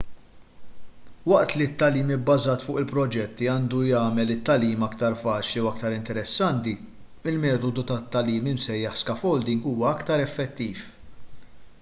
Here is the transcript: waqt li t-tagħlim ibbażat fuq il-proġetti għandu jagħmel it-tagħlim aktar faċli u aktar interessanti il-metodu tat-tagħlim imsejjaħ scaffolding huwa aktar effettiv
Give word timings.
waqt 1.31 1.51
li 1.61 1.65
t-tagħlim 1.73 2.13
ibbażat 2.15 2.63
fuq 2.67 2.79
il-proġetti 2.81 3.49
għandu 3.55 3.81
jagħmel 3.89 4.33
it-tagħlim 4.37 4.85
aktar 4.89 5.19
faċli 5.25 5.63
u 5.67 5.69
aktar 5.73 5.97
interessanti 5.99 6.75
il-metodu 7.33 7.85
tat-tagħlim 7.93 8.51
imsejjaħ 8.55 8.99
scaffolding 9.03 9.65
huwa 9.75 9.93
aktar 9.93 10.25
effettiv 10.27 10.85